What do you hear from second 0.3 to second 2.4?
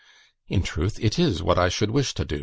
In truth, it is what I should wish to do.